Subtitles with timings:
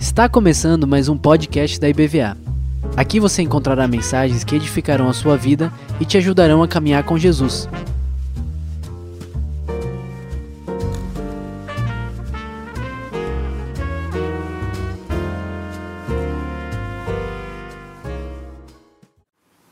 [0.00, 2.36] Está começando mais um podcast da IBVA.
[2.96, 7.16] Aqui você encontrará mensagens que edificarão a sua vida e te ajudarão a caminhar com
[7.16, 7.68] Jesus.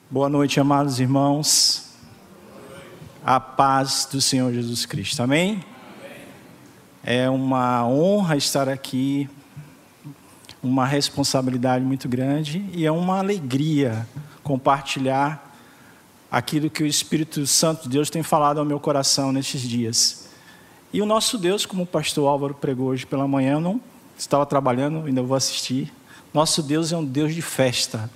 [0.09, 1.91] Boa noite, amados irmãos.
[3.25, 5.20] A paz do Senhor Jesus Cristo.
[5.20, 5.71] Amém?
[7.05, 9.29] É uma honra estar aqui
[10.62, 14.06] uma responsabilidade muito grande e é uma alegria
[14.45, 15.52] compartilhar
[16.30, 20.28] aquilo que o Espírito Santo de Deus tem falado ao meu coração nestes dias.
[20.92, 23.80] E o nosso Deus, como o pastor Álvaro pregou hoje pela manhã, eu não
[24.16, 25.92] estava trabalhando, ainda vou assistir.
[26.33, 28.09] Nosso Deus é um Deus de festa,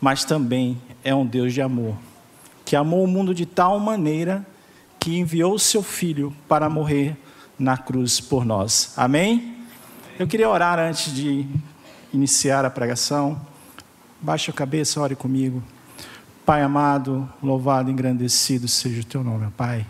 [0.00, 1.94] mas também é um Deus de amor,
[2.64, 4.44] que amou o mundo de tal maneira
[4.98, 7.16] que enviou o seu filho para morrer
[7.58, 8.92] na cruz por nós.
[8.96, 9.56] Amém?
[10.18, 11.46] Eu queria orar antes de
[12.12, 13.40] iniciar a pregação,
[14.20, 15.62] baixe a cabeça, ore comigo.
[16.44, 19.86] Pai amado, louvado engrandecido seja o teu nome, Pai.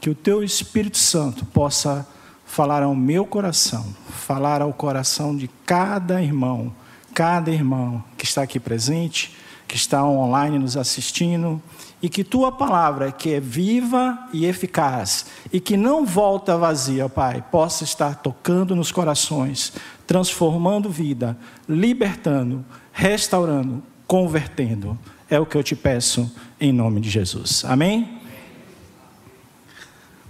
[0.00, 2.06] Que o teu Espírito Santo possa
[2.46, 6.72] falar ao meu coração, falar ao coração de cada irmão,
[7.14, 9.36] cada irmão que está aqui presente,
[9.68, 11.62] que está online nos assistindo,
[12.00, 17.44] e que tua palavra, que é viva e eficaz, e que não volta vazia, Pai,
[17.50, 19.74] possa estar tocando nos corações,
[20.06, 21.36] transformando vida,
[21.68, 24.98] libertando, restaurando, convertendo.
[25.28, 27.62] É o que eu te peço em nome de Jesus.
[27.66, 28.18] Amém?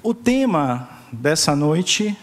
[0.03, 2.16] O tema dessa noite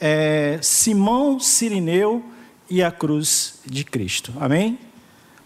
[0.00, 2.24] é Simão Sirineu
[2.68, 4.32] e a cruz de Cristo.
[4.40, 4.78] Amém?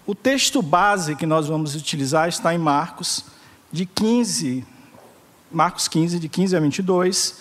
[0.08, 3.26] O texto base que nós vamos utilizar está em Marcos,
[3.70, 4.64] de 15,
[5.52, 7.40] Marcos 15, de 15 a 22.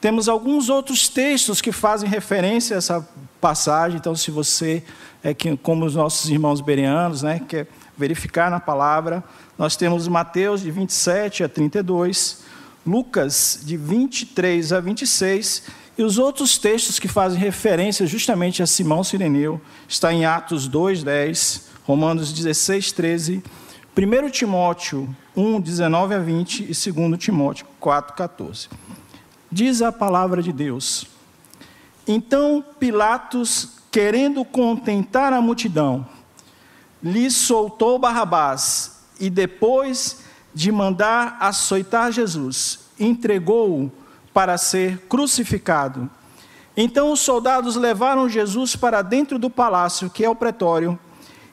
[0.00, 3.06] Temos alguns outros textos que fazem referência a essa
[3.38, 4.82] passagem, então, se você,
[5.22, 7.66] é que, como os nossos irmãos bereanos, né, quer
[7.98, 9.22] verificar na palavra,
[9.58, 12.44] nós temos Mateus, de 27 a 32,
[12.86, 15.64] Lucas, de 23 a 26,
[15.98, 21.02] e os outros textos que fazem referência justamente a Simão Sireneu, está em Atos 2,
[21.02, 23.44] 10, Romanos 16, 13,
[23.96, 28.68] 1 Timóteo 1, 19 a 20 e 2 Timóteo 4, 14.
[29.52, 31.06] Diz a palavra de Deus.
[32.04, 36.04] Então Pilatos, querendo contentar a multidão,
[37.00, 43.92] lhe soltou Barrabás e depois de mandar açoitar Jesus, entregou-o
[44.34, 46.10] para ser crucificado.
[46.76, 50.98] Então os soldados levaram Jesus para dentro do palácio, que é o pretório,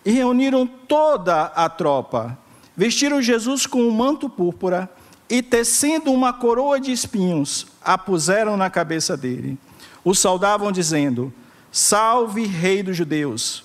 [0.06, 2.38] e reuniram toda a tropa.
[2.76, 4.90] Vestiram Jesus com um manto púrpura
[5.30, 9.58] e, tecendo uma coroa de espinhos, a puseram na cabeça dele.
[10.04, 11.34] O saudavam, dizendo:
[11.72, 13.64] Salve, Rei dos Judeus!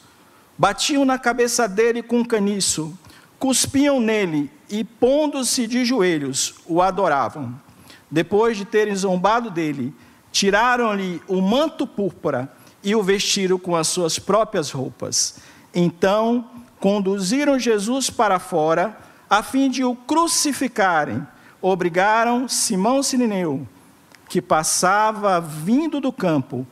[0.57, 2.97] Batiam na cabeça dele com um caniço,
[3.39, 7.55] cuspiam nele e, pondo-se de joelhos, o adoravam.
[8.11, 9.95] Depois de terem zombado dele,
[10.33, 15.37] tiraram-lhe o manto púrpura e o vestiram com as suas próprias roupas
[15.75, 16.45] então
[16.81, 18.97] conduziram Jesus para fora,
[19.29, 21.27] a fim de o crucificarem.
[21.61, 23.67] Obrigaram Simão Sirineu,
[24.29, 26.67] que passava vindo do campo,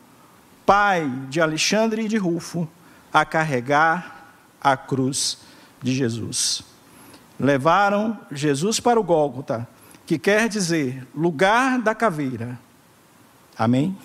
[0.65, 2.69] pai de Alexandre e de Rufo,
[3.13, 5.39] a carregar a cruz
[5.83, 6.63] de Jesus.
[7.39, 9.69] Levaram Jesus para o Gólgota,
[10.07, 12.59] que quer dizer lugar da caveira.
[13.59, 13.97] Amém?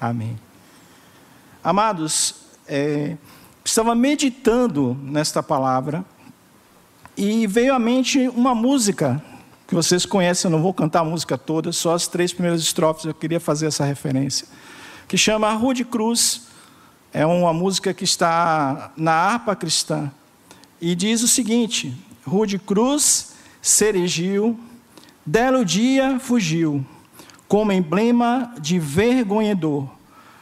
[0.00, 0.38] Amém.
[1.62, 2.34] Amados,
[2.66, 3.16] é,
[3.68, 6.02] estava meditando nesta palavra
[7.14, 9.22] e veio à mente uma música
[9.66, 13.04] que vocês conhecem, eu não vou cantar a música toda, só as três primeiras estrofes
[13.04, 14.48] eu queria fazer essa referência,
[15.06, 16.48] que chama Rude Cruz.
[17.12, 20.10] É uma música que está na harpa cristã
[20.80, 21.94] e diz o seguinte:
[22.26, 23.92] Rude Cruz se
[25.26, 26.84] dela o dia fugiu,
[27.46, 29.86] como emblema de vergonhedor,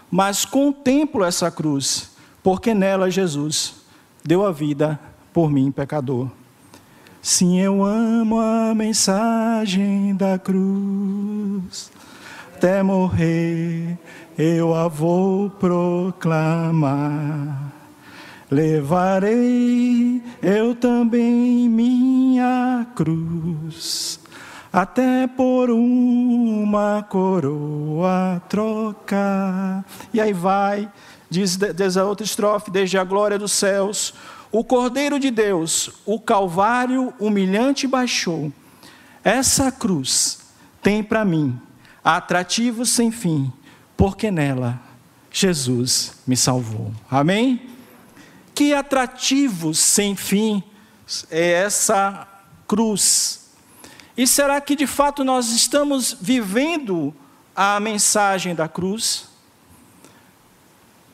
[0.09, 2.16] mas contemplo essa cruz
[2.47, 3.75] porque nela Jesus
[4.25, 5.01] deu a vida
[5.33, 6.29] por mim, pecador.
[7.21, 11.91] Sim, eu amo a mensagem da cruz,
[12.55, 13.99] até morrer
[14.39, 16.93] eu a vou proclamar.
[18.49, 24.21] Levarei eu também minha cruz,
[24.73, 29.85] até por uma coroa trocar.
[30.15, 30.89] E aí vai
[31.29, 34.15] Diz, diz a outra estrofe: Desde a glória dos céus,
[34.53, 38.53] o Cordeiro de Deus, o Calvário humilhante baixou.
[39.25, 40.39] Essa cruz
[40.81, 41.59] tem para mim
[42.05, 43.53] atrativo sem fim,
[43.97, 44.81] porque nela
[45.33, 46.93] Jesus me salvou.
[47.11, 47.69] Amém?
[48.55, 50.63] Que atrativo sem fim
[51.31, 52.27] é essa
[52.67, 53.51] cruz.
[54.17, 57.15] E será que de fato nós estamos vivendo
[57.55, 59.29] a mensagem da cruz?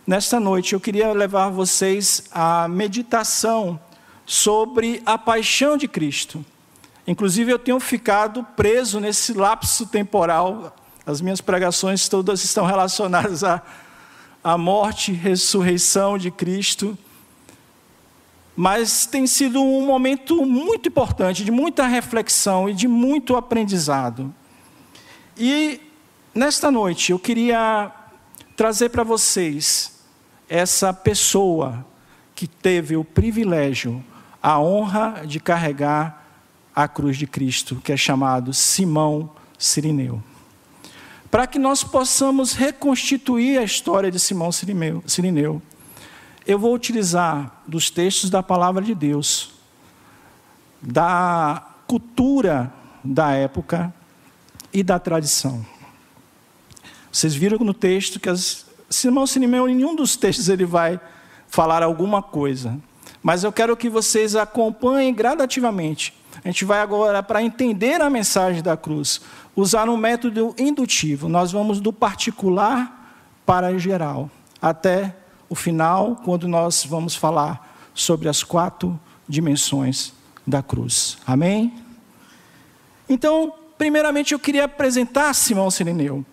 [0.05, 3.79] Nesta noite eu queria levar vocês à meditação
[4.27, 6.45] sobre a paixão de Cristo.
[7.07, 10.75] Inclusive eu tenho ficado preso nesse lapso temporal.
[11.07, 13.63] As minhas pregações todas estão relacionadas à,
[14.43, 16.99] à morte e ressurreição de Cristo.
[18.57, 24.35] Mas tem sido um momento muito importante, de muita reflexão e de muito aprendizado.
[25.39, 25.81] E
[26.35, 27.93] nesta noite eu queria
[28.57, 29.92] trazer para vocês
[30.53, 31.83] essa pessoa
[32.35, 34.05] que teve o privilégio,
[34.43, 36.27] a honra de carregar
[36.77, 40.23] a cruz de Cristo, que é chamado Simão Sirineu.
[41.31, 45.63] Para que nós possamos reconstituir a história de Simão Sirineu,
[46.47, 49.55] eu vou utilizar dos textos da palavra de Deus,
[50.83, 52.71] da cultura
[53.03, 53.91] da época
[54.71, 55.65] e da tradição.
[57.11, 61.01] Vocês viram no texto que as, Simão Sirineu, em nenhum dos textos ele vai
[61.49, 62.79] falar alguma coisa.
[63.23, 66.15] Mas eu quero que vocês acompanhem gradativamente.
[66.45, 69.21] A gente vai agora, para entender a mensagem da cruz,
[69.55, 71.29] usar um método indutivo.
[71.29, 73.17] Nós vamos do particular
[73.47, 74.31] para geral,
[74.61, 75.15] até
[75.49, 78.99] o final, quando nós vamos falar sobre as quatro
[79.29, 80.13] dimensões
[80.47, 81.19] da cruz.
[81.27, 81.75] Amém?
[83.09, 86.25] Então, primeiramente eu queria apresentar Simão Sirineu.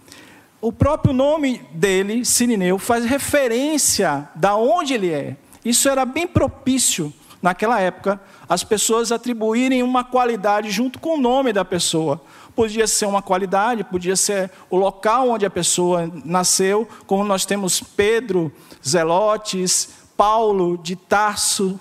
[0.62, 5.38] O próprio nome dele, Sirineu, faz referência da onde ele é.
[5.64, 8.20] Isso era bem propício naquela época
[8.50, 12.20] as pessoas atribuírem uma qualidade junto com o nome da pessoa.
[12.56, 17.80] Podia ser uma qualidade, podia ser o local onde a pessoa nasceu, como nós temos
[17.80, 18.52] Pedro,
[18.86, 21.80] Zelotes, Paulo de Tarso,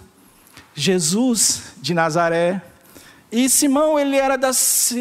[0.75, 2.63] Jesus de Nazaré.
[3.33, 4.51] E Simão, ele era da,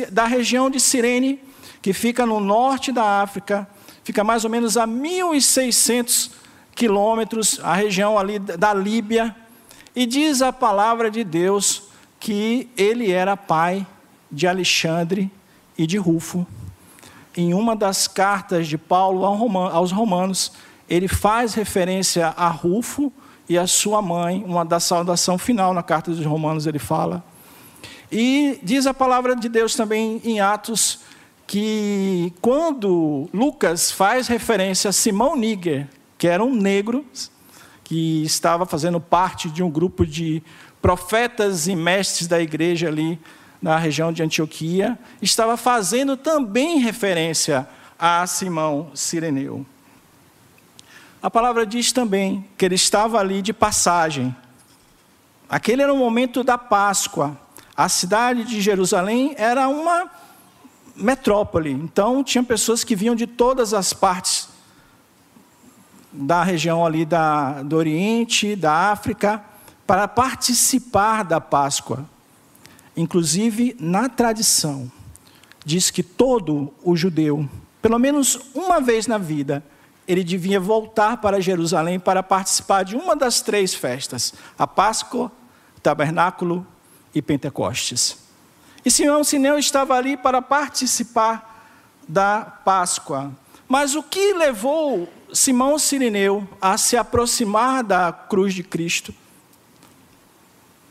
[0.09, 1.39] da região de Cirene,
[1.88, 3.66] que fica no norte da África,
[4.04, 6.31] fica mais ou menos a 1.600
[6.75, 9.34] quilômetros, a região ali da Líbia.
[9.95, 11.84] E diz a palavra de Deus
[12.19, 13.88] que ele era pai
[14.30, 15.31] de Alexandre
[15.78, 16.45] e de Rufo.
[17.38, 20.51] Em uma das cartas de Paulo aos Romanos,
[20.89, 23.13] ele faz referência a Rufo
[23.48, 27.24] e a sua mãe, uma da saudação final na carta dos Romanos ele fala.
[28.12, 31.07] E diz a palavra de Deus também em Atos
[31.47, 37.05] que quando Lucas faz referência a Simão Níger, que era um negro
[37.85, 40.44] que estava fazendo parte de um grupo de
[40.81, 43.17] profetas e mestres da igreja ali
[43.61, 47.65] na região de Antioquia, estava fazendo também referência
[47.97, 49.65] a Simão Sireneu.
[51.23, 54.35] A palavra diz também que ele estava ali de passagem.
[55.50, 57.39] Aquele era o momento da Páscoa.
[57.75, 60.11] A cidade de Jerusalém era uma
[60.97, 64.49] metrópole, então tinha pessoas que vinham de todas as partes
[66.11, 69.44] da região ali da, do Oriente, da África,
[69.85, 72.05] para participar da Páscoa.
[72.95, 74.91] Inclusive, na tradição,
[75.63, 77.47] diz que todo o judeu,
[77.81, 79.63] pelo menos uma vez na vida,
[80.07, 85.31] ele devia voltar para Jerusalém para participar de uma das três festas: a Páscoa,
[85.83, 86.65] Tabernáculo
[87.13, 88.26] e Pentecostes.
[88.88, 91.67] E Simão Sineu estava ali para participar
[92.08, 93.34] da Páscoa.
[93.67, 99.13] Mas o que levou Simão Sirineu a se aproximar da cruz de Cristo?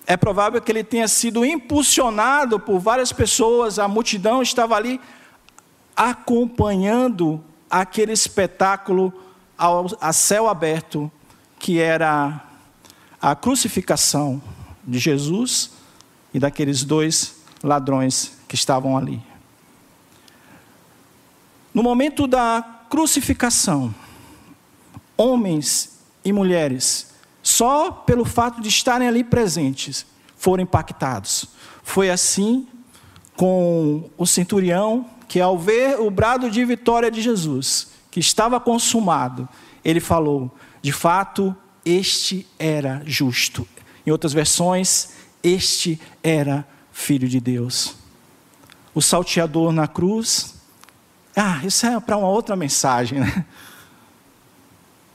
[0.06, 5.00] É provável que ele tenha sido impulsionado por várias pessoas, a multidão estava ali
[5.96, 9.10] acompanhando aquele espetáculo
[9.56, 11.10] ao, a céu aberto,
[11.58, 12.44] que era
[13.22, 14.42] a crucificação
[14.86, 15.70] de Jesus
[16.34, 19.22] e daqueles dois ladrões que estavam ali.
[21.72, 23.94] No momento da crucificação,
[25.16, 31.46] homens e mulheres, só pelo fato de estarem ali presentes, foram impactados.
[31.82, 32.66] Foi assim
[33.36, 39.48] com o centurião que, ao ver o brado de vitória de Jesus, que estava consumado,
[39.84, 43.66] ele falou: de fato, este era justo.
[44.06, 45.10] Em outras versões,
[45.42, 47.94] este era filho de Deus.
[48.94, 50.54] O salteador na cruz.
[51.36, 53.44] Ah, isso é para uma outra mensagem, né?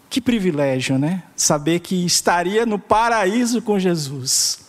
[0.08, 1.24] Que privilégio, né?
[1.36, 4.60] Saber que estaria no paraíso com Jesus.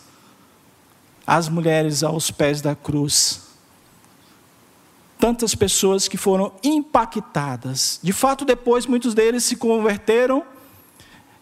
[1.27, 3.41] As mulheres aos pés da cruz,
[5.19, 7.99] tantas pessoas que foram impactadas.
[8.01, 10.43] De fato, depois muitos deles se converteram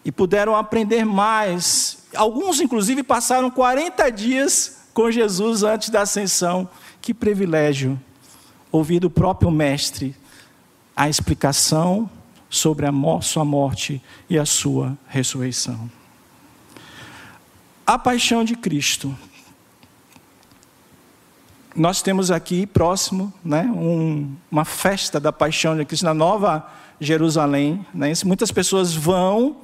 [0.04, 2.04] e puderam aprender mais.
[2.14, 6.68] Alguns, inclusive, passaram 40 dias com Jesus antes da ascensão.
[7.00, 8.00] Que privilégio
[8.70, 10.14] ouvir do próprio Mestre
[10.96, 12.10] a explicação
[12.48, 15.90] sobre a sua morte e a sua ressurreição.
[17.86, 19.16] A paixão de Cristo
[21.74, 26.66] nós temos aqui próximo né, um, uma festa da paixão de Cristo na Nova
[27.00, 27.84] Jerusalém.
[27.94, 29.56] Né, muitas pessoas vão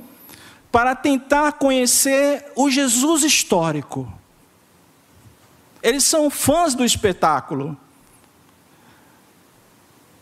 [0.73, 4.11] para tentar conhecer o Jesus histórico.
[5.82, 7.76] Eles são fãs do espetáculo.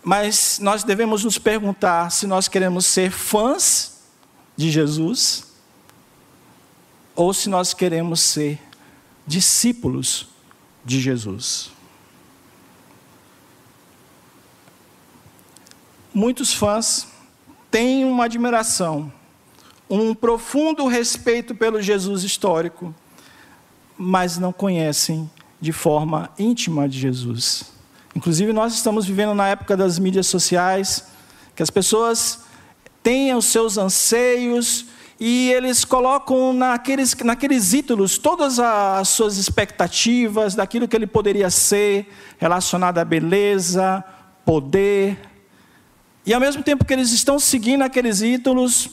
[0.03, 4.03] Mas nós devemos nos perguntar se nós queremos ser fãs
[4.57, 5.47] de Jesus
[7.15, 8.61] ou se nós queremos ser
[9.27, 10.29] discípulos
[10.85, 11.77] de Jesus.
[16.17, 17.07] muitos fãs
[17.71, 19.13] têm uma admiração,
[19.89, 22.95] um profundo respeito pelo Jesus histórico,
[23.99, 27.73] mas não conhecem de forma íntima de Jesus.
[28.15, 31.07] Inclusive, nós estamos vivendo na época das mídias sociais,
[31.55, 32.41] que as pessoas
[33.03, 34.87] têm os seus anseios
[35.19, 42.13] e eles colocam naqueles, naqueles ídolos todas as suas expectativas daquilo que ele poderia ser,
[42.39, 44.05] relacionado à beleza,
[44.45, 45.19] poder,
[46.27, 48.91] e ao mesmo tempo que eles estão seguindo aqueles ídolos,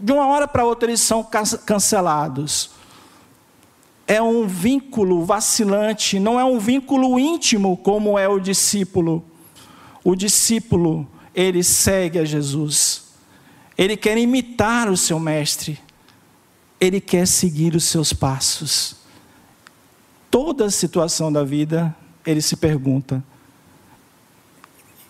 [0.00, 1.24] de uma hora para outra eles são
[1.64, 2.70] cancelados.
[4.06, 9.24] É um vínculo vacilante, não é um vínculo íntimo como é o discípulo.
[10.04, 13.06] O discípulo, ele segue a Jesus.
[13.76, 15.78] Ele quer imitar o seu mestre.
[16.80, 18.96] Ele quer seguir os seus passos.
[20.30, 21.94] Toda situação da vida,
[22.24, 23.24] ele se pergunta: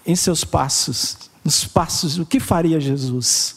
[0.06, 3.55] em seus passos, nos passos, o que faria Jesus?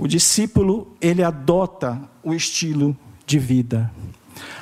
[0.00, 3.92] O discípulo, ele adota o estilo de vida.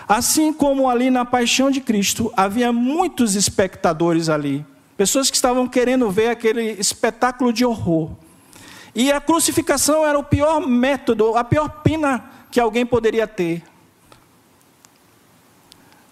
[0.08, 4.66] Assim como ali na paixão de Cristo, havia muitos espectadores ali,
[4.96, 8.10] pessoas que estavam querendo ver aquele espetáculo de horror.
[8.92, 13.62] E a crucificação era o pior método, a pior pena que alguém poderia ter.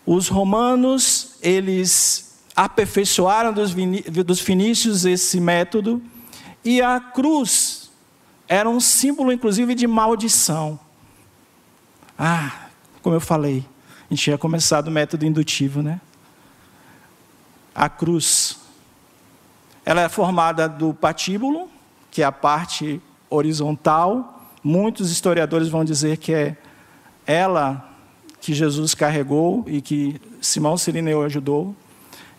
[0.06, 3.74] Os romanos, eles aperfeiçoaram dos,
[4.24, 6.00] dos fenícios esse método,
[6.64, 7.85] e a cruz
[8.48, 10.78] era um símbolo, inclusive, de maldição.
[12.18, 12.68] Ah,
[13.02, 13.64] como eu falei,
[14.08, 16.00] a gente tinha começado o método indutivo, né?
[17.74, 18.58] A cruz,
[19.84, 21.68] ela é formada do patíbulo,
[22.10, 24.50] que é a parte horizontal.
[24.62, 26.56] Muitos historiadores vão dizer que é
[27.26, 27.90] ela
[28.40, 31.74] que Jesus carregou e que Simão Sirineu ajudou.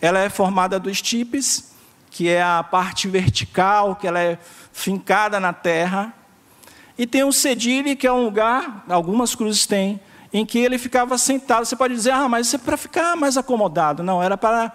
[0.00, 1.72] Ela é formada dos tipes,
[2.18, 4.36] que é a parte vertical, que ela é
[4.72, 6.12] fincada na terra.
[6.98, 10.00] E tem o cedile, que é um lugar, algumas cruzes têm,
[10.32, 11.64] em que ele ficava sentado.
[11.64, 14.02] Você pode dizer, ah, mas isso é para ficar mais acomodado.
[14.02, 14.72] Não, era para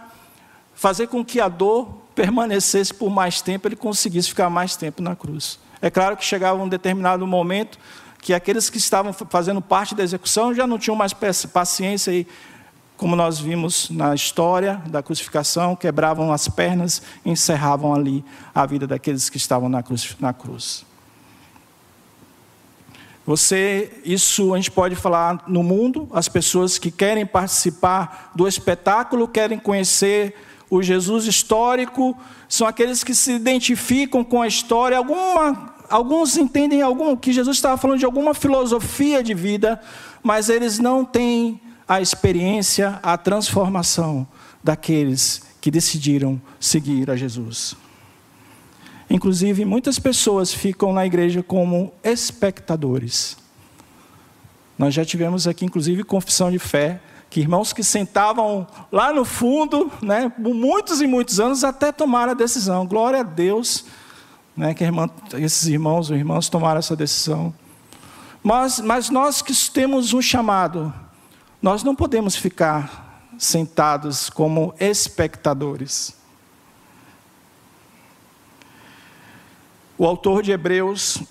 [0.73, 5.13] fazer com que a dor permanecesse por mais tempo, ele conseguisse ficar mais tempo na
[5.13, 5.59] cruz.
[5.81, 7.77] É claro que chegava um determinado momento
[8.21, 12.25] que aqueles que estavam fazendo parte da execução já não tinham mais paciência e
[13.03, 18.24] como nós vimos na história da crucificação, quebravam as pernas e encerravam ali
[18.55, 20.15] a vida daqueles que estavam na cruz.
[20.22, 20.86] Na cruz.
[23.25, 29.27] Você, isso a gente pode falar no mundo, as pessoas que querem participar do espetáculo,
[29.27, 30.38] querem conhecer
[30.69, 32.17] o Jesus histórico,
[32.48, 34.98] são aqueles que se identificam com a história.
[34.98, 39.77] Alguma, alguns entendem algum, que Jesus estava falando de alguma filosofia de vida,
[40.24, 41.60] mas eles não têm
[41.93, 44.27] a experiência, a transformação
[44.63, 47.75] daqueles que decidiram seguir a Jesus.
[49.09, 53.38] Inclusive, muitas pessoas ficam na igreja como espectadores.
[54.77, 59.91] Nós já tivemos aqui, inclusive, confissão de fé, que irmãos que sentavam lá no fundo,
[60.01, 62.88] né, por muitos e muitos anos, até tomaram a decisão.
[62.88, 63.85] Glória a Deus,
[64.57, 67.53] né, que irmã, esses irmãos ou irmãs tomaram essa decisão.
[68.41, 70.93] Mas, mas nós que temos um chamado
[71.63, 76.13] nós não podemos ficar sentados como espectadores.
[79.98, 81.24] O autor de Hebreus,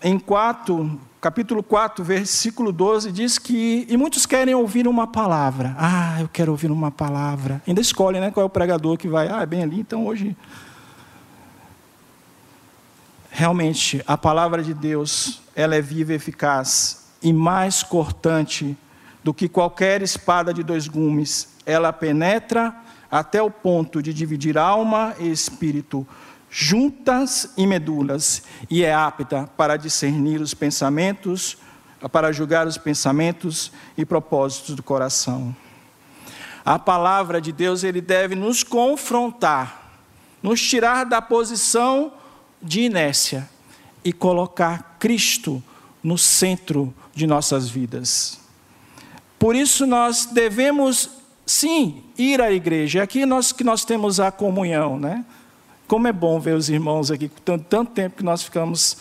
[0.00, 3.84] em 4, capítulo 4, versículo 12, diz que.
[3.88, 5.74] E muitos querem ouvir uma palavra.
[5.76, 7.60] Ah, eu quero ouvir uma palavra.
[7.66, 8.30] Ainda escolhe, né?
[8.30, 9.28] Qual é o pregador que vai.
[9.28, 10.36] Ah, é bem ali, então hoje.
[13.32, 18.76] Realmente, a palavra de Deus, ela é viva e eficaz e mais cortante
[19.22, 21.48] do que qualquer espada de dois gumes.
[21.66, 22.74] Ela penetra
[23.10, 26.06] até o ponto de dividir alma e espírito,
[26.50, 31.58] juntas e medulas, e é apta para discernir os pensamentos,
[32.12, 35.54] para julgar os pensamentos e propósitos do coração.
[36.64, 39.90] A palavra de Deus ele deve nos confrontar,
[40.42, 42.12] nos tirar da posição
[42.62, 43.48] de inércia
[44.04, 45.62] e colocar Cristo
[46.02, 48.38] no centro de nossas vidas.
[49.38, 51.10] Por isso nós devemos
[51.44, 53.00] sim ir à igreja.
[53.00, 55.24] É aqui nós que nós temos a comunhão, né?
[55.88, 58.98] Como é bom ver os irmãos aqui, tanto, tanto tempo que nós ficamos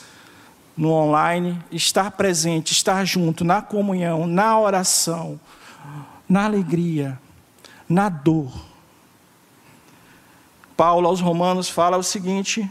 [0.76, 5.40] no online, estar presente, estar junto na comunhão, na oração,
[6.28, 7.20] na alegria,
[7.88, 8.52] na dor.
[10.76, 12.70] Paulo aos Romanos fala o seguinte: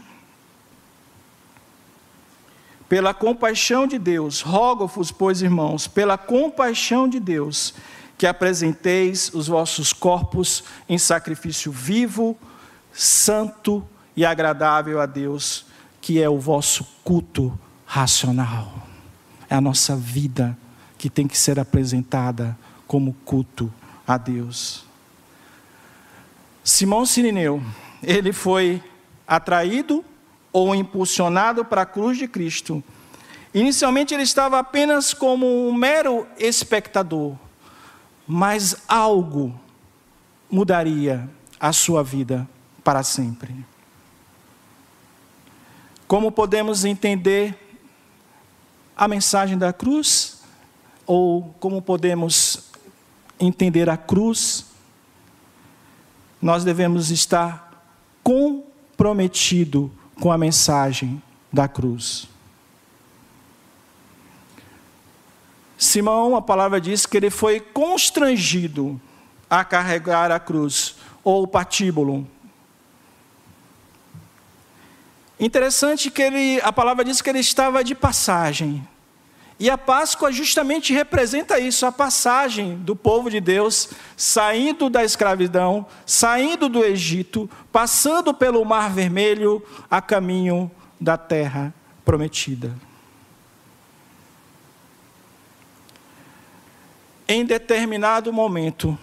[2.89, 7.73] pela compaixão de Deus, rogo-vos, pois, irmãos, pela compaixão de Deus,
[8.17, 12.37] que apresenteis os vossos corpos em sacrifício vivo,
[12.93, 15.65] santo e agradável a Deus,
[16.01, 18.87] que é o vosso culto racional.
[19.49, 20.57] É a nossa vida
[20.97, 23.71] que tem que ser apresentada como culto
[24.07, 24.83] a Deus.
[26.63, 27.61] Simão Sirineu,
[28.01, 28.81] ele foi
[29.27, 30.03] atraído
[30.57, 32.83] ou impulsionado para a cruz de Cristo.
[33.53, 37.35] Inicialmente ele estava apenas como um mero espectador,
[38.27, 39.53] mas algo
[40.49, 42.49] mudaria a sua vida
[42.83, 43.53] para sempre.
[46.07, 47.55] Como podemos entender
[48.95, 50.41] a mensagem da cruz?
[51.05, 52.71] Ou como podemos
[53.39, 54.65] entender a cruz?
[56.41, 61.21] Nós devemos estar comprometido com a mensagem
[61.51, 62.27] da cruz.
[65.77, 68.99] Simão, a palavra diz que ele foi constrangido
[69.49, 72.27] a carregar a cruz, ou o patíbulo.
[75.39, 78.85] Interessante que ele, a palavra diz que ele estava de passagem.
[79.59, 85.85] E a Páscoa justamente representa isso, a passagem do povo de Deus saindo da escravidão,
[86.05, 90.69] saindo do Egito, passando pelo Mar Vermelho a caminho
[91.01, 91.73] da terra
[92.05, 92.75] prometida.
[97.27, 98.97] Em determinado momento,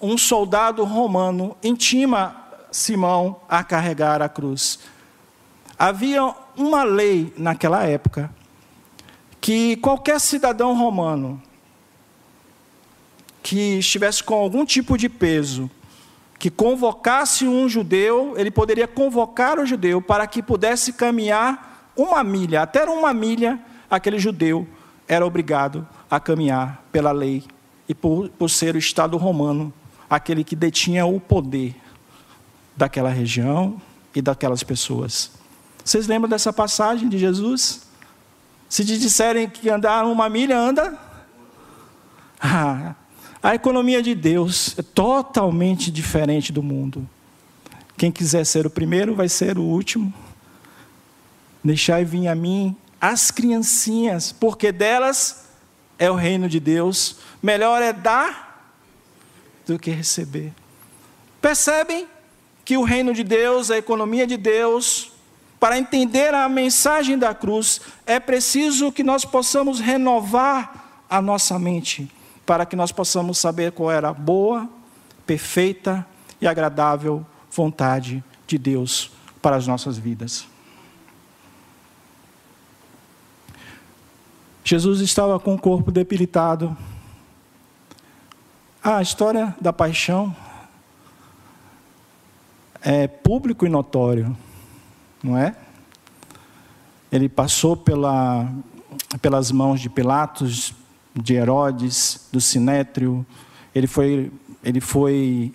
[0.00, 2.34] um soldado romano intima
[2.72, 4.78] Simão a carregar a cruz.
[5.78, 8.30] Havia uma lei naquela época
[9.40, 11.40] que qualquer cidadão romano
[13.42, 15.70] que estivesse com algum tipo de peso,
[16.38, 22.62] que convocasse um judeu, ele poderia convocar o judeu para que pudesse caminhar uma milha,
[22.62, 23.58] até uma milha,
[23.90, 24.66] aquele judeu
[25.08, 27.42] era obrigado a caminhar pela lei
[27.88, 29.72] e por, por ser o Estado romano,
[30.08, 31.74] aquele que detinha o poder
[32.76, 33.80] daquela região
[34.14, 35.32] e daquelas pessoas.
[35.82, 37.87] Vocês lembram dessa passagem de Jesus?
[38.68, 40.98] Se te disserem que andar uma milha, anda.
[43.40, 47.08] A economia de Deus é totalmente diferente do mundo.
[47.96, 50.12] Quem quiser ser o primeiro vai ser o último.
[51.62, 55.44] Deixai vir a mim as criancinhas, porque delas
[55.98, 57.18] é o reino de Deus.
[57.42, 58.72] Melhor é dar
[59.66, 60.52] do que receber.
[61.40, 62.08] Percebem
[62.64, 65.07] que o reino de Deus, a economia de Deus,
[65.58, 72.10] para entender a mensagem da cruz, é preciso que nós possamos renovar a nossa mente,
[72.46, 74.68] para que nós possamos saber qual era a boa,
[75.26, 76.06] perfeita
[76.40, 79.10] e agradável vontade de Deus
[79.42, 80.46] para as nossas vidas.
[84.62, 86.76] Jesus estava com o corpo debilitado.
[88.84, 90.36] A história da paixão
[92.80, 94.36] é público e notório
[95.22, 95.54] não é?
[97.10, 98.50] Ele passou pela,
[99.20, 100.74] pelas mãos de Pilatos,
[101.14, 103.26] de Herodes, do Sinétrio,
[103.74, 104.30] ele foi,
[104.62, 105.52] ele foi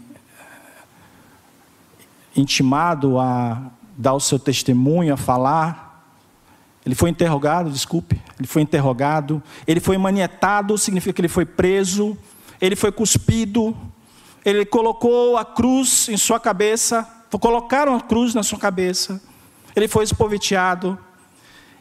[2.36, 6.06] intimado a dar o seu testemunho, a falar.
[6.86, 12.17] Ele foi interrogado, desculpe, ele foi interrogado, ele foi manietado, significa que ele foi preso,
[12.60, 13.76] ele foi cuspido,
[14.43, 17.08] ele colocou a cruz em sua cabeça,
[17.39, 19.21] colocaram a cruz na sua cabeça
[19.75, 20.97] ele foi espoveteado,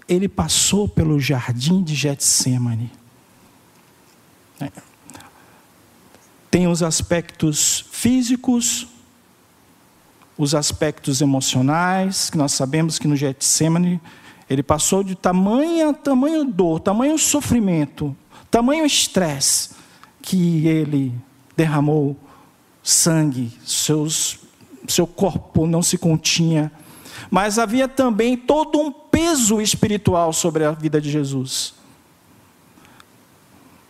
[0.09, 2.91] ele passou pelo jardim de Getsemane.
[6.51, 8.87] Tem os aspectos físicos,
[10.37, 14.01] os aspectos emocionais, que nós sabemos que no Getsemane
[14.49, 18.15] ele passou de tamanha, tamanho dor, tamanho sofrimento,
[18.51, 19.71] tamanho estresse,
[20.21, 21.15] que ele
[21.57, 22.17] derramou
[22.83, 24.41] sangue, seus,
[24.89, 26.71] seu corpo não se continha,
[27.31, 31.75] mas havia também todo um peso espiritual sobre a vida de Jesus.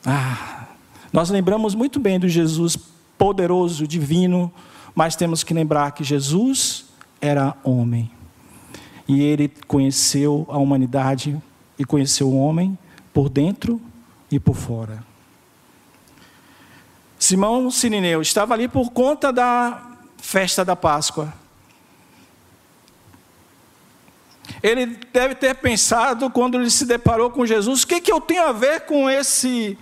[0.04, 0.66] Ah,
[1.12, 2.76] nós lembramos muito bem do Jesus
[3.16, 4.52] poderoso, divino,
[4.94, 6.86] mas temos que lembrar que Jesus
[7.20, 8.10] era homem.
[9.06, 11.40] E ele conheceu a humanidade
[11.78, 12.76] e conheceu o homem
[13.12, 13.80] por dentro
[14.30, 15.04] e por fora.
[17.18, 19.80] Simão Sirineu estava ali por conta da
[20.18, 21.32] festa da Páscoa.
[24.62, 28.44] Ele deve ter pensado, quando ele se deparou com Jesus, o que, que eu tenho
[28.44, 29.76] a ver com esse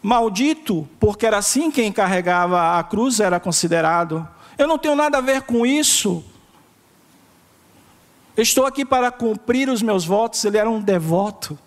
[0.00, 0.88] maldito?
[1.00, 4.26] Porque era assim quem carregava a cruz era considerado.
[4.56, 6.24] Eu não tenho nada a ver com isso.
[8.36, 10.44] Estou aqui para cumprir os meus votos.
[10.44, 11.58] Ele era um devoto.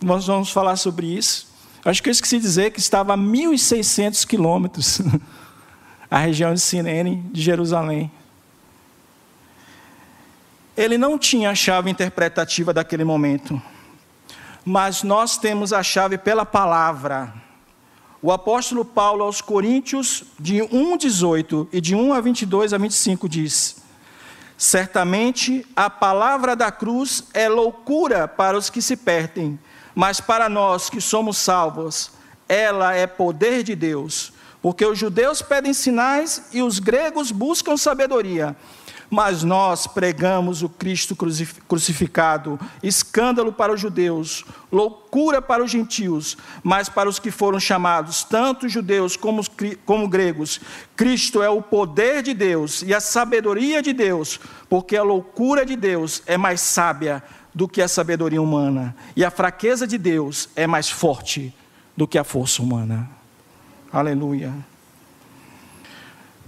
[0.00, 1.48] Nós vamos falar sobre isso.
[1.84, 5.00] Acho que eu esqueci de dizer que estava a 1.600 quilômetros
[6.10, 8.10] a região de Sirene, de Jerusalém.
[10.78, 13.60] Ele não tinha a chave interpretativa daquele momento,
[14.64, 17.34] mas nós temos a chave pela palavra.
[18.22, 23.82] O apóstolo Paulo aos Coríntios, de 1,18 e de 1 a 22 a 25, diz:
[24.56, 29.58] Certamente a palavra da cruz é loucura para os que se perdem
[29.98, 32.12] mas para nós que somos salvos,
[32.48, 34.32] ela é poder de Deus.
[34.62, 38.56] Porque os judeus pedem sinais e os gregos buscam sabedoria.
[39.10, 41.16] Mas nós pregamos o Cristo
[41.66, 48.22] crucificado, escândalo para os judeus, loucura para os gentios, mas para os que foram chamados,
[48.22, 49.42] tanto judeus como,
[49.86, 50.60] como gregos,
[50.94, 55.74] Cristo é o poder de Deus e a sabedoria de Deus, porque a loucura de
[55.74, 57.22] Deus é mais sábia
[57.54, 61.54] do que a sabedoria humana, e a fraqueza de Deus é mais forte
[61.96, 63.08] do que a força humana.
[63.90, 64.52] Aleluia.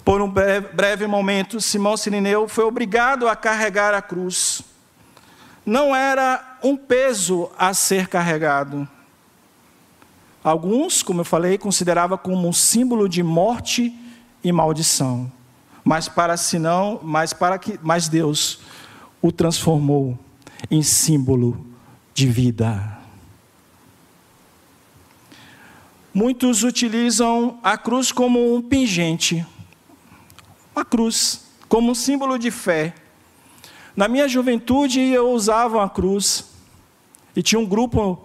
[0.05, 4.63] Por um breve momento, Simão Sirineu foi obrigado a carregar a cruz.
[5.65, 8.89] Não era um peso a ser carregado.
[10.43, 13.95] Alguns, como eu falei, consideravam como um símbolo de morte
[14.43, 15.31] e maldição.
[15.85, 18.61] Mas para senão, mas para que, mas Deus
[19.21, 20.19] o transformou
[20.71, 21.67] em símbolo
[22.15, 22.99] de vida.
[26.13, 29.47] Muitos utilizam a cruz como um pingente,
[30.81, 32.95] uma cruz, como um símbolo de fé.
[33.95, 36.47] Na minha juventude eu usava a cruz
[37.37, 38.19] e tinha um grupo,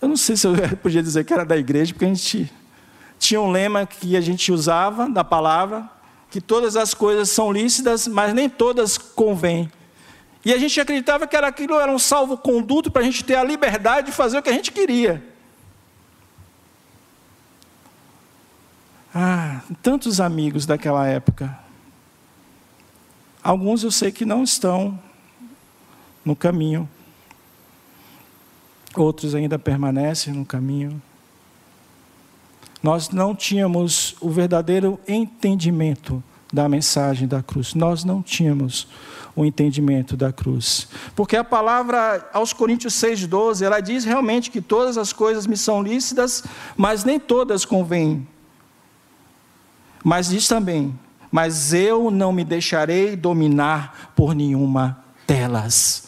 [0.00, 2.52] eu não sei se eu podia dizer que era da igreja, porque a gente
[3.18, 5.88] tinha um lema que a gente usava da palavra,
[6.30, 9.70] que todas as coisas são lícitas, mas nem todas convêm.
[10.44, 13.44] E a gente acreditava que era aquilo era um salvo-conduto para a gente ter a
[13.44, 15.22] liberdade de fazer o que a gente queria.
[19.14, 21.61] Ah, tantos amigos daquela época.
[23.42, 24.98] Alguns eu sei que não estão
[26.24, 26.88] no caminho.
[28.96, 31.00] Outros ainda permanecem no caminho.
[32.82, 37.74] Nós não tínhamos o verdadeiro entendimento da mensagem da cruz.
[37.74, 38.86] Nós não tínhamos
[39.34, 40.88] o entendimento da cruz.
[41.16, 45.82] Porque a palavra aos Coríntios 6,12, ela diz realmente que todas as coisas me são
[45.82, 46.44] lícitas,
[46.76, 48.26] mas nem todas convêm.
[50.04, 50.94] Mas diz também:
[51.32, 56.04] Mas eu não me deixarei dominar por nenhuma delas.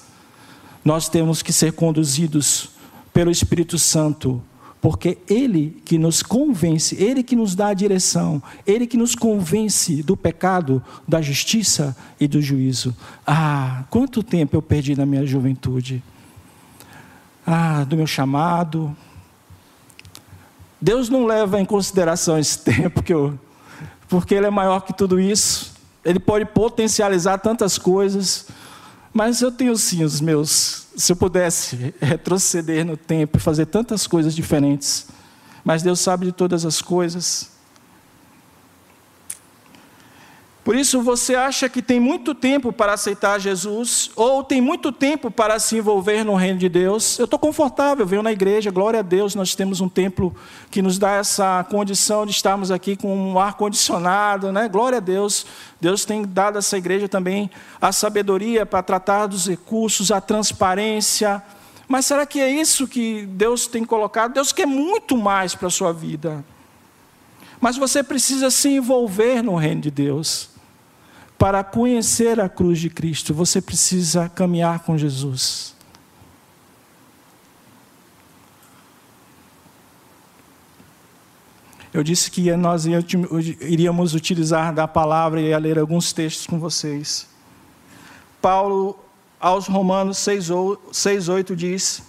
[0.84, 2.70] Nós temos que ser conduzidos
[3.12, 4.40] pelo Espírito Santo
[4.84, 10.02] porque Ele que nos convence, Ele que nos dá a direção, Ele que nos convence
[10.02, 12.94] do pecado, da justiça e do juízo.
[13.26, 16.02] Ah, quanto tempo eu perdi na minha juventude.
[17.46, 18.94] Ah, do meu chamado.
[20.78, 23.38] Deus não leva em consideração esse tempo que eu,
[24.08, 25.72] porque Ele é maior que tudo isso.
[26.04, 28.46] Ele pode potencializar tantas coisas.
[29.12, 30.86] Mas eu tenho sim os meus.
[30.96, 35.06] Se eu pudesse retroceder no tempo e fazer tantas coisas diferentes.
[35.64, 37.53] Mas Deus sabe de todas as coisas.
[40.64, 45.30] Por isso você acha que tem muito tempo para aceitar Jesus, ou tem muito tempo
[45.30, 47.18] para se envolver no reino de Deus.
[47.18, 50.34] Eu estou confortável, venho na igreja, glória a Deus, nós temos um templo
[50.70, 54.66] que nos dá essa condição de estarmos aqui com um ar-condicionado, né?
[54.66, 55.44] glória a Deus.
[55.78, 61.42] Deus tem dado a essa igreja também a sabedoria para tratar dos recursos, a transparência.
[61.86, 64.32] Mas será que é isso que Deus tem colocado?
[64.32, 66.42] Deus quer muito mais para a sua vida.
[67.60, 70.53] Mas você precisa se envolver no reino de Deus
[71.38, 75.74] para conhecer a cruz de Cristo, você precisa caminhar com Jesus.
[81.92, 82.86] Eu disse que nós
[83.60, 87.28] iríamos utilizar da palavra e ler alguns textos com vocês.
[88.42, 88.98] Paulo,
[89.38, 92.02] aos Romanos 6,8 diz: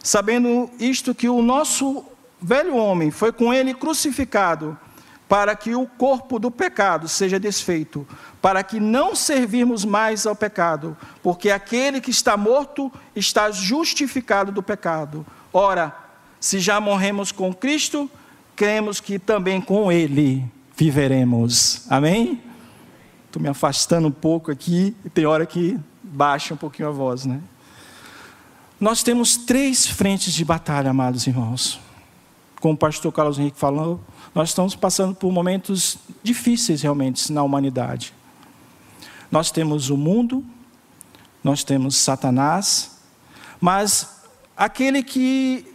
[0.00, 2.04] Sabendo isto, que o nosso
[2.40, 4.78] velho homem foi com ele crucificado,
[5.28, 8.06] para que o corpo do pecado seja desfeito,
[8.40, 14.62] para que não servirmos mais ao pecado, porque aquele que está morto está justificado do
[14.62, 15.26] pecado.
[15.52, 15.94] Ora,
[16.38, 18.08] se já morremos com Cristo,
[18.54, 20.44] cremos que também com Ele
[20.76, 21.84] viveremos.
[21.90, 22.40] Amém?
[23.26, 27.40] Estou me afastando um pouco aqui, tem hora que baixa um pouquinho a voz, né?
[28.78, 31.80] Nós temos três frentes de batalha, amados irmãos.
[32.60, 34.00] Como o pastor Carlos Henrique falou,
[34.36, 38.12] nós estamos passando por momentos difíceis realmente na humanidade.
[39.32, 40.44] Nós temos o mundo,
[41.42, 42.98] nós temos Satanás,
[43.58, 44.20] mas
[44.54, 45.66] aquele que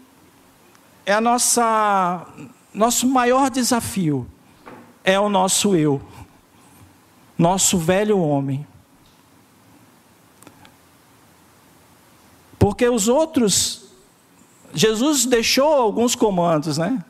[1.08, 2.28] é a nossa
[2.72, 4.28] nosso maior desafio
[5.04, 6.00] é o nosso eu,
[7.36, 8.68] nosso velho homem.
[12.60, 13.86] Porque os outros,
[14.72, 17.04] Jesus deixou alguns comandos, né?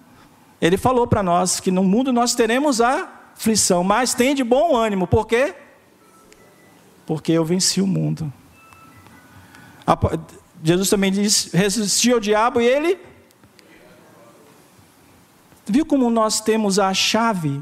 [0.62, 5.08] Ele falou para nós que no mundo nós teremos aflição, mas tem de bom ânimo,
[5.08, 5.56] por quê?
[7.06, 8.32] Porque eu venci o mundo.
[10.64, 13.12] Jesus também diz: resistiu ao diabo e ele
[15.66, 17.62] Viu como nós temos a chave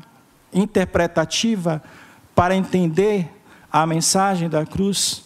[0.53, 1.83] interpretativa
[2.33, 3.29] para entender
[3.71, 5.25] a mensagem da cruz?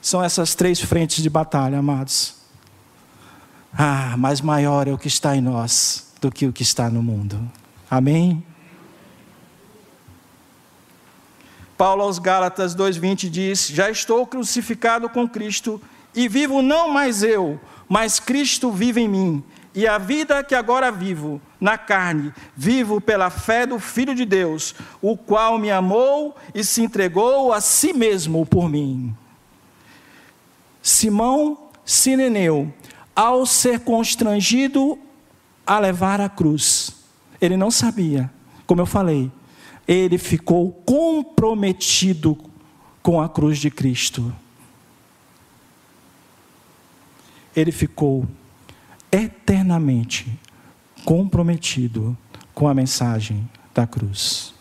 [0.00, 2.41] São essas três frentes de batalha, amados.
[3.76, 7.02] Ah, mas maior é o que está em nós do que o que está no
[7.02, 7.40] mundo.
[7.90, 8.44] Amém?
[11.76, 15.80] Paulo aos Gálatas 2,20 diz: Já estou crucificado com Cristo,
[16.14, 17.58] e vivo não mais eu,
[17.88, 19.44] mas Cristo vive em mim.
[19.74, 24.74] E a vida que agora vivo na carne, vivo pela fé do Filho de Deus,
[25.00, 29.16] o qual me amou e se entregou a si mesmo por mim.
[30.82, 32.72] Simão Sireneu,
[33.14, 34.98] ao ser constrangido
[35.66, 36.92] a levar a cruz,
[37.40, 38.30] ele não sabia,
[38.66, 39.30] como eu falei,
[39.86, 42.38] ele ficou comprometido
[43.02, 44.34] com a cruz de Cristo.
[47.54, 48.26] Ele ficou
[49.10, 50.26] eternamente
[51.04, 52.16] comprometido
[52.54, 54.54] com a mensagem da cruz.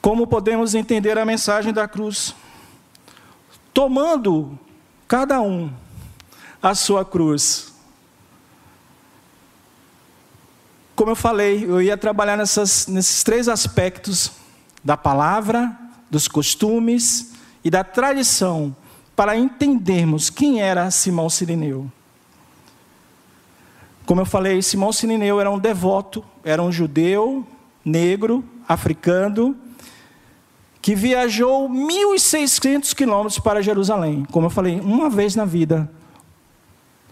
[0.00, 2.34] Como podemos entender a mensagem da cruz?
[3.74, 4.58] Tomando
[5.06, 5.70] cada um
[6.62, 7.72] a sua cruz.
[10.94, 14.32] Como eu falei, eu ia trabalhar nessas, nesses três aspectos
[14.84, 15.74] da palavra,
[16.10, 17.32] dos costumes
[17.64, 18.74] e da tradição
[19.16, 21.90] para entendermos quem era Simão Sirineu.
[24.04, 27.46] Como eu falei, Simão Sirineu era um devoto, era um judeu,
[27.84, 29.56] negro, africano,
[30.82, 34.26] que viajou 1.600 quilômetros para Jerusalém.
[34.30, 35.90] Como eu falei, uma vez na vida,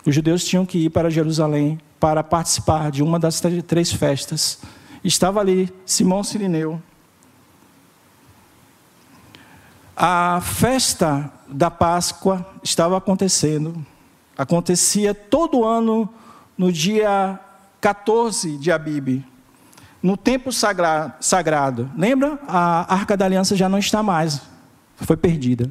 [0.04, 4.60] os judeus tinham que ir para Jerusalém para participar de uma das três festas.
[5.02, 6.80] Estava ali Simão Sirineu.
[9.96, 13.84] A festa da Páscoa estava acontecendo.
[14.36, 16.08] Acontecia todo ano
[16.56, 17.38] no dia
[17.80, 19.24] 14 de Abib,
[20.00, 21.90] no tempo sagrado.
[21.96, 22.38] Lembra?
[22.46, 24.40] A Arca da Aliança já não está mais,
[24.96, 25.70] foi perdida.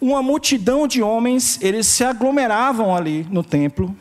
[0.00, 3.94] Uma multidão de homens, eles se aglomeravam ali no templo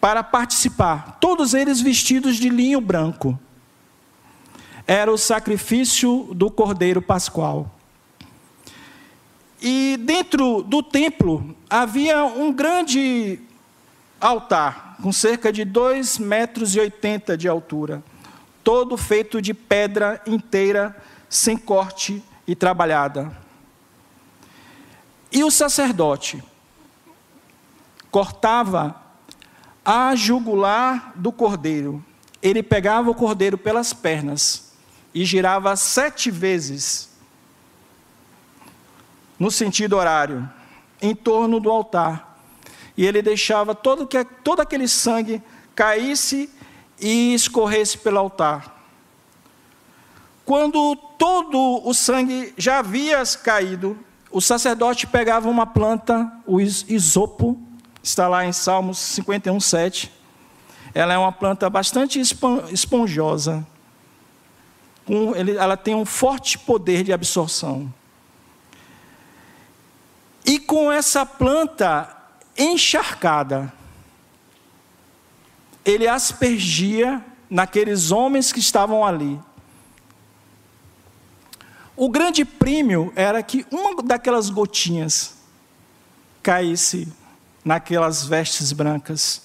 [0.00, 3.38] para participar, todos eles vestidos de linho branco
[4.84, 7.70] era o sacrifício do cordeiro pascual.
[9.60, 13.38] E dentro do templo havia um grande
[14.20, 18.02] altar, com cerca de 2,80 metros e de altura,
[18.64, 20.96] todo feito de pedra inteira,
[21.28, 23.41] sem corte e trabalhada.
[25.32, 26.44] E o sacerdote
[28.10, 28.94] cortava
[29.82, 32.04] a jugular do cordeiro.
[32.42, 34.72] Ele pegava o cordeiro pelas pernas
[35.14, 37.10] e girava sete vezes
[39.38, 40.48] no sentido horário,
[41.00, 42.38] em torno do altar.
[42.96, 45.42] E ele deixava todo, que, todo aquele sangue
[45.74, 46.48] caísse
[47.00, 48.80] e escorresse pelo altar.
[50.44, 53.98] Quando todo o sangue já havia caído,
[54.32, 57.60] o sacerdote pegava uma planta, o isopo,
[58.02, 60.12] está lá em Salmos 51, 7.
[60.94, 63.66] Ela é uma planta bastante esponjosa
[65.58, 67.92] ela tem um forte poder de absorção.
[70.44, 72.08] E com essa planta
[72.56, 73.72] encharcada,
[75.84, 79.38] ele aspergia naqueles homens que estavam ali.
[81.96, 85.36] O grande prêmio era que uma daquelas gotinhas
[86.42, 87.12] caísse
[87.64, 89.42] naquelas vestes brancas.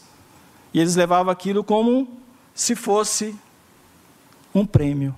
[0.74, 2.08] E eles levavam aquilo como
[2.54, 3.36] se fosse
[4.54, 5.16] um prêmio.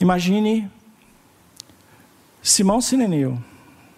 [0.00, 0.70] Imagine
[2.42, 3.38] Simão Sireneu.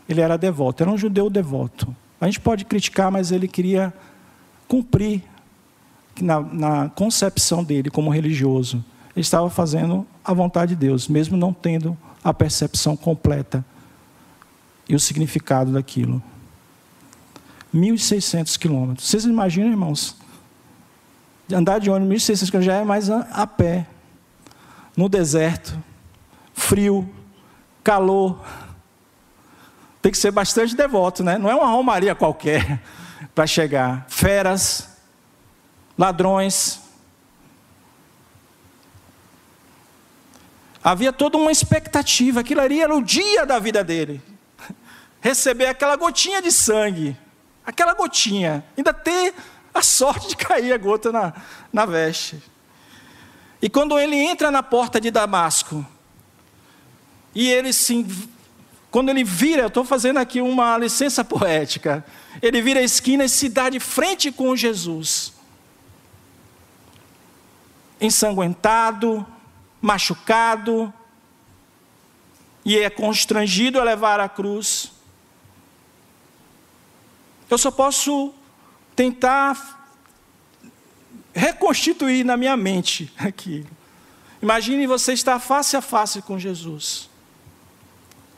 [0.09, 1.95] Ele era devoto, era um judeu devoto.
[2.21, 3.93] A gente pode criticar, mas ele queria
[4.67, 5.23] cumprir
[6.21, 8.83] na, na concepção dele como religioso.
[9.15, 13.65] Ele estava fazendo a vontade de Deus, mesmo não tendo a percepção completa
[14.87, 16.23] e o significado daquilo.
[17.75, 19.09] 1.600 quilômetros.
[19.09, 20.19] Vocês imaginam, irmãos?
[21.51, 23.87] Andar de ônibus 1.600 quilômetros já é mais a, pé.
[24.95, 25.83] No deserto,
[26.53, 27.09] frio,
[27.83, 28.39] calor.
[30.03, 31.39] Tem que ser bastante devoto, né?
[31.39, 32.83] Não é uma romaria qualquer
[33.35, 34.05] para chegar.
[34.11, 34.91] Feras,
[35.97, 36.87] ladrões.
[40.83, 44.23] Havia toda uma expectativa, aquilo ali era o dia da vida dele.
[45.21, 47.17] Receber aquela gotinha de sangue,
[47.67, 49.35] aquela gotinha, ainda ter
[49.75, 51.33] a sorte de cair a gota na,
[51.73, 52.43] na veste.
[53.61, 55.85] E quando ele entra na porta de Damasco,
[57.35, 58.07] e ele se.
[58.91, 62.05] Quando ele vira, eu estou fazendo aqui uma licença poética.
[62.41, 65.33] Ele vira a esquina e se dá de frente com Jesus.
[68.01, 69.27] Ensanguentado,
[69.81, 70.93] machucado,
[72.65, 74.93] e é constrangido a levar a cruz.
[77.49, 78.35] Eu só posso
[78.95, 79.91] tentar
[81.33, 83.69] reconstituir na minha mente aquilo.
[84.43, 87.09] Imagine você estar face a face com Jesus.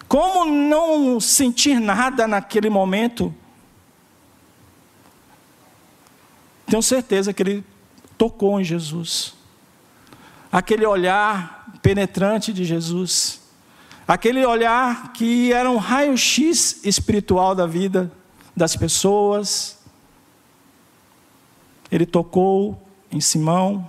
[0.06, 3.34] Como não sentir nada naquele momento?
[6.66, 7.64] Tenho certeza que ele
[8.16, 9.34] tocou em Jesus.
[10.50, 13.40] Aquele olhar penetrante de Jesus.
[14.06, 18.10] Aquele olhar que era um raio-x espiritual da vida
[18.56, 19.78] das pessoas.
[21.90, 23.88] Ele tocou em Simão,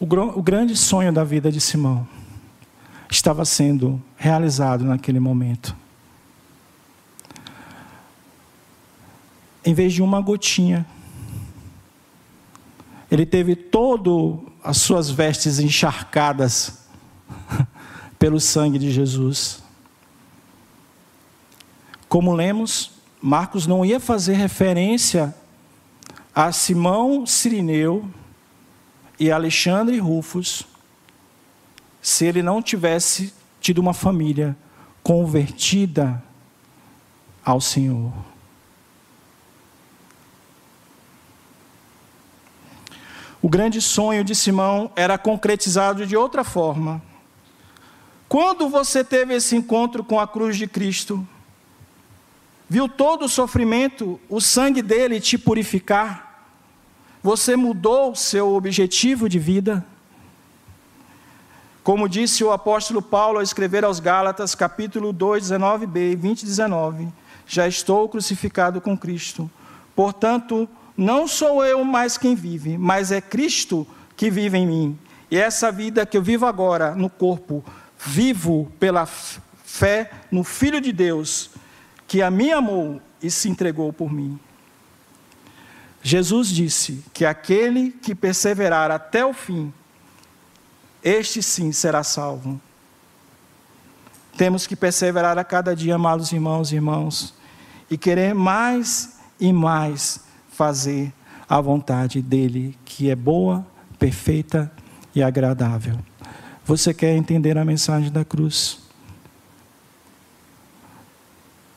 [0.00, 2.08] O, o grande sonho da vida de Simão
[3.10, 5.76] estava sendo realizado naquele momento.
[9.70, 10.84] Em vez de uma gotinha,
[13.08, 16.88] ele teve todo as suas vestes encharcadas
[18.18, 19.62] pelo sangue de Jesus.
[22.08, 22.90] Como lemos,
[23.22, 25.32] Marcos não ia fazer referência
[26.34, 28.10] a Simão Sirineu,
[29.20, 30.66] e Alexandre Rufus
[32.02, 34.56] se ele não tivesse tido uma família
[35.00, 36.20] convertida
[37.44, 38.29] ao Senhor.
[43.42, 47.00] O grande sonho de Simão era concretizado de outra forma.
[48.28, 51.26] Quando você teve esse encontro com a cruz de Cristo,
[52.68, 56.44] viu todo o sofrimento, o sangue dele te purificar,
[57.22, 59.84] você mudou seu objetivo de vida?
[61.82, 67.08] Como disse o apóstolo Paulo ao escrever aos Gálatas, capítulo 2, 19b, 20 e 19:
[67.46, 69.50] Já estou crucificado com Cristo.
[69.96, 70.68] Portanto,
[71.00, 74.98] não sou eu mais quem vive, mas é Cristo que vive em mim.
[75.30, 77.64] E essa vida que eu vivo agora no corpo,
[77.98, 81.52] vivo pela fé no Filho de Deus,
[82.06, 84.38] que a mim amou e se entregou por mim.
[86.02, 89.72] Jesus disse que aquele que perseverar até o fim,
[91.02, 92.60] este sim será salvo.
[94.36, 97.32] Temos que perseverar a cada dia, amados irmãos e irmãos,
[97.90, 100.28] e querer mais e mais
[100.60, 101.10] fazer
[101.48, 103.66] a vontade dele, que é boa,
[103.98, 104.70] perfeita
[105.14, 105.98] e agradável.
[106.66, 108.78] Você quer entender a mensagem da cruz?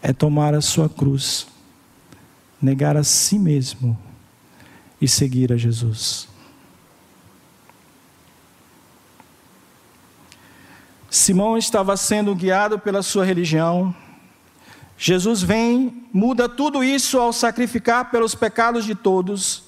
[0.01, 1.47] É tomar a sua cruz,
[2.61, 3.97] negar a si mesmo
[4.99, 6.27] e seguir a Jesus.
[11.09, 13.95] Simão estava sendo guiado pela sua religião.
[15.05, 19.63] Jesus vem, muda tudo isso ao sacrificar pelos pecados de todos.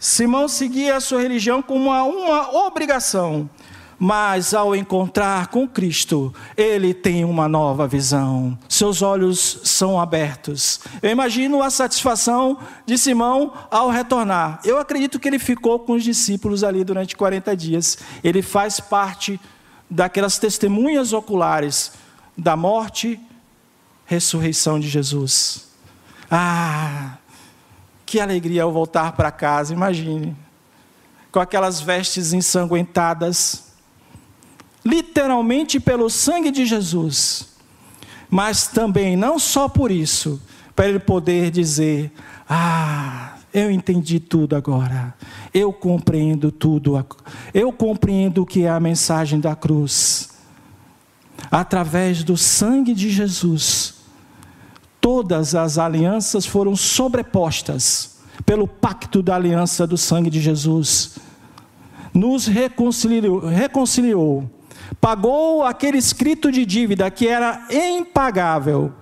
[0.00, 3.48] Simão seguia a sua religião como uma, uma obrigação,
[3.96, 8.58] mas ao encontrar com Cristo, ele tem uma nova visão.
[8.68, 10.80] Seus olhos são abertos.
[11.00, 14.58] Eu imagino a satisfação de Simão ao retornar.
[14.64, 17.96] Eu acredito que ele ficou com os discípulos ali durante 40 dias.
[18.24, 19.40] Ele faz parte
[19.88, 21.92] daquelas testemunhas oculares
[22.36, 23.20] da morte,
[24.04, 25.68] ressurreição de Jesus.
[26.30, 27.18] Ah,
[28.04, 30.36] que alegria ao voltar para casa, imagine.
[31.32, 33.72] Com aquelas vestes ensanguentadas,
[34.84, 37.48] literalmente pelo sangue de Jesus,
[38.30, 40.40] mas também não só por isso,
[40.76, 42.12] para ele poder dizer:
[42.48, 45.14] Ah, eu entendi tudo agora,
[45.52, 47.04] eu compreendo tudo,
[47.52, 50.30] eu compreendo o que é a mensagem da cruz.
[51.50, 53.93] Através do sangue de Jesus,
[55.04, 61.18] todas as alianças foram sobrepostas pelo pacto da aliança do sangue de Jesus.
[62.14, 64.48] Nos reconciliou, reconciliou
[64.98, 68.94] pagou aquele escrito de dívida que era impagável.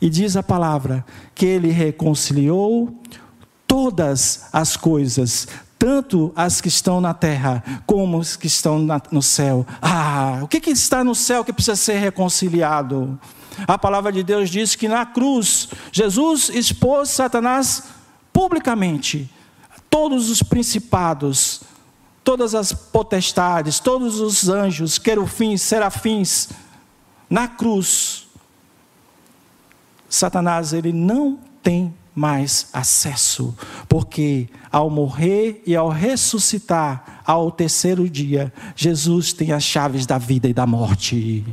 [0.00, 2.92] E diz a palavra que ele reconciliou
[3.68, 5.46] todas as coisas,
[5.78, 9.64] tanto as que estão na terra como as que estão na, no céu.
[9.80, 13.16] Ah, o que, que está no céu que precisa ser reconciliado?
[13.66, 17.84] A palavra de Deus diz que na cruz, Jesus expôs Satanás
[18.32, 19.30] publicamente,
[19.88, 21.62] todos os principados,
[22.22, 26.48] todas as potestades, todos os anjos, querufins, serafins,
[27.28, 28.28] na cruz,
[30.08, 33.56] Satanás ele não tem mais acesso,
[33.88, 40.48] porque ao morrer e ao ressuscitar ao terceiro dia, Jesus tem as chaves da vida
[40.48, 41.44] e da morte.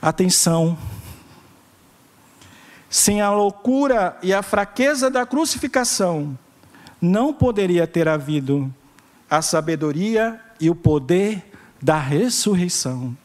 [0.00, 0.76] Atenção,
[2.88, 6.38] sem a loucura e a fraqueza da crucificação,
[7.00, 8.72] não poderia ter havido
[9.28, 13.16] a sabedoria e o poder da ressurreição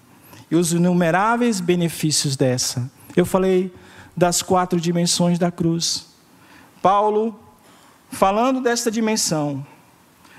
[0.49, 2.91] e os inumeráveis benefícios dessa.
[3.15, 3.73] Eu falei
[4.15, 6.07] das quatro dimensões da cruz.
[6.81, 7.39] Paulo,
[8.09, 9.65] falando desta dimensão,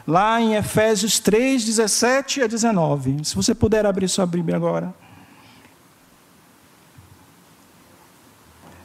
[0.06, 3.24] lá em Efésios 3, 17 a 19.
[3.24, 4.94] Se você puder abrir sua Bíblia agora.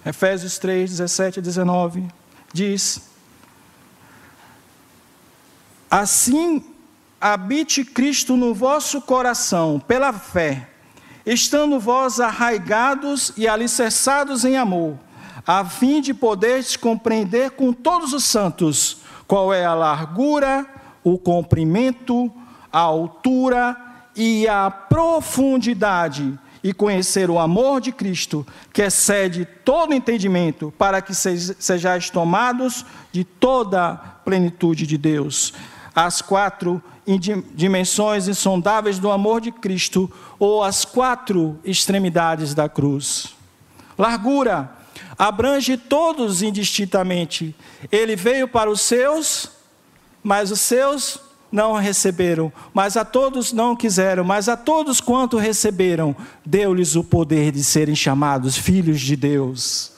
[0.08, 2.06] Efésios 3, 17 a 19,
[2.54, 3.02] diz:
[5.92, 6.64] Assim
[7.20, 10.70] habite Cristo no vosso coração, pela fé,
[11.26, 14.98] estando vós arraigados e alicerçados em amor,
[15.46, 20.66] a fim de poderes compreender com todos os santos qual é a largura,
[21.04, 22.32] o comprimento,
[22.72, 23.76] a altura
[24.16, 31.14] e a profundidade e conhecer o amor de Cristo, que excede todo entendimento, para que
[31.14, 35.54] sejais tomados de toda a plenitude de Deus.
[35.96, 36.82] As quatro
[37.54, 43.34] dimensões insondáveis do amor de Cristo, ou as quatro extremidades da cruz.
[43.98, 44.72] Largura,
[45.18, 47.56] abrange todos indistintamente.
[47.92, 49.50] Ele veio para os seus,
[50.22, 51.20] mas os seus
[51.52, 57.52] não receberam, mas a todos não quiseram, mas a todos quanto receberam, deu-lhes o poder
[57.52, 59.98] de serem chamados filhos de Deus.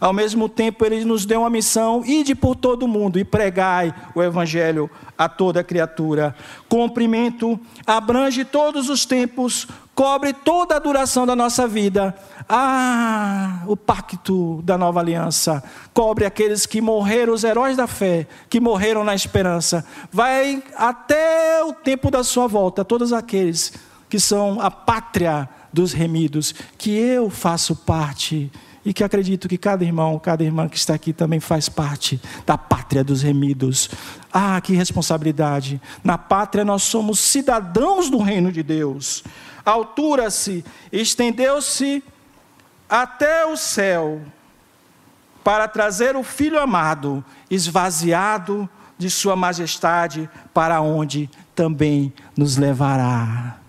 [0.00, 3.94] Ao mesmo tempo, ele nos deu uma missão: ide por todo o mundo e pregai
[4.14, 6.34] o evangelho a toda criatura.
[6.68, 12.14] Cumprimento abrange todos os tempos, cobre toda a duração da nossa vida.
[12.48, 15.62] Ah, o pacto da nova aliança
[15.94, 19.84] cobre aqueles que morreram, os heróis da fé, que morreram na esperança.
[20.12, 23.72] Vai até o tempo da sua volta, todos aqueles
[24.08, 28.50] que são a pátria dos remidos, que eu faço parte
[28.84, 32.58] e que acredito que cada irmão, cada irmã que está aqui também faz parte da
[32.58, 33.88] pátria dos remidos.
[34.32, 35.80] Ah, que responsabilidade!
[36.02, 39.24] Na pátria nós somos cidadãos do reino de Deus.
[39.64, 42.02] Altura-se, estendeu-se
[42.88, 44.20] até o céu
[45.42, 53.63] para trazer o filho amado, esvaziado de sua majestade, para onde também nos levará.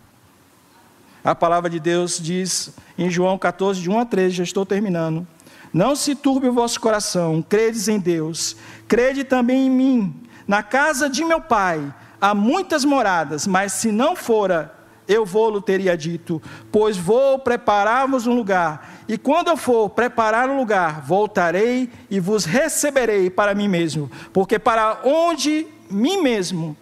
[1.26, 5.26] A palavra de Deus diz em João 14, de 1 a 13, já estou terminando.
[5.74, 8.56] Não se turbe o vosso coração, credes em Deus,
[8.88, 10.24] crede também em mim.
[10.48, 14.72] Na casa de meu pai há muitas moradas, mas se não fora,
[15.08, 16.40] eu vou-lo teria dito,
[16.72, 22.46] pois vou preparar-vos um lugar, e quando eu for preparar um lugar, voltarei e vos
[22.46, 26.78] receberei para mim mesmo, porque para onde mim mesmo,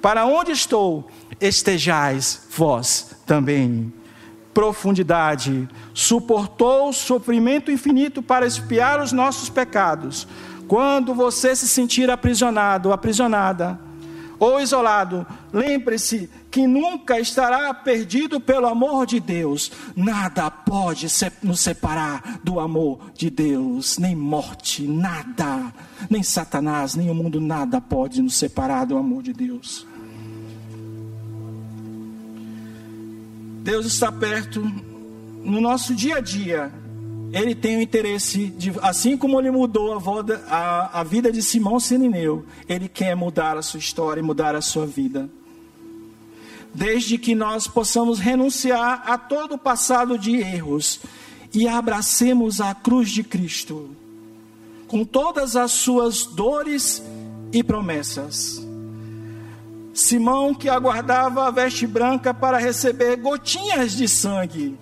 [0.00, 3.92] para onde estou, estejais vós também.
[4.52, 10.26] Profundidade, suportou o sofrimento infinito para expiar os nossos pecados,
[10.66, 13.78] Quando você se sentir aprisionado, aprisionada,
[14.38, 19.72] ou isolado, lembre-se que nunca estará perdido pelo amor de Deus.
[19.96, 21.08] Nada pode
[21.42, 25.72] nos separar do amor de Deus, nem morte, nada,
[26.08, 29.89] nem Satanás, nem o mundo, nada pode nos separar do amor de Deus.
[33.62, 34.60] Deus está perto
[35.44, 36.72] no nosso dia a dia,
[37.32, 41.42] ele tem o interesse de, assim como ele mudou a, voda, a, a vida de
[41.42, 45.28] Simão Sirineu, ele quer mudar a sua história, mudar a sua vida.
[46.74, 51.00] Desde que nós possamos renunciar a todo o passado de erros
[51.52, 53.90] e abracemos a cruz de Cristo,
[54.86, 57.02] com todas as suas dores
[57.52, 58.69] e promessas.
[59.92, 64.78] Simão que aguardava a veste branca para receber gotinhas de sangue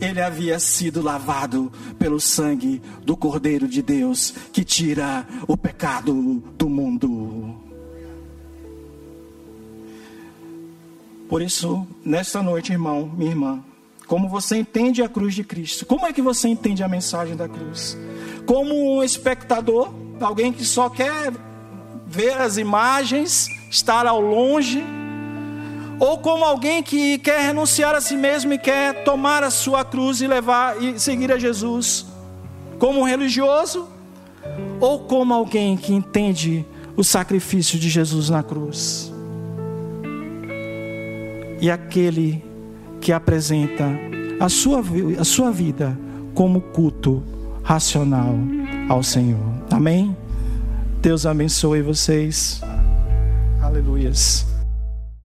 [0.00, 6.68] ele havia sido lavado pelo sangue do Cordeiro de Deus que tira o pecado do
[6.68, 7.56] mundo.
[11.28, 13.62] Por isso, nesta noite, irmão, minha irmã,
[14.06, 15.84] como você entende a cruz de Cristo?
[15.84, 17.98] Como é que você entende a mensagem da cruz?
[18.46, 21.32] Como um espectador, alguém que só quer
[22.06, 24.84] ver as imagens, estar ao longe,
[25.98, 30.20] ou como alguém que quer renunciar a si mesmo e quer tomar a sua cruz
[30.20, 32.06] e levar e seguir a Jesus,
[32.78, 33.88] como um religioso,
[34.80, 36.64] ou como alguém que entende
[36.96, 39.12] o sacrifício de Jesus na cruz.
[41.60, 42.44] E aquele
[43.00, 43.84] que apresenta
[44.38, 44.82] a sua,
[45.18, 45.98] a sua vida
[46.34, 47.22] como culto
[47.62, 48.34] racional
[48.88, 49.52] ao Senhor.
[49.70, 50.16] Amém?
[51.02, 52.60] Deus abençoe vocês.
[53.68, 54.46] Aleluias.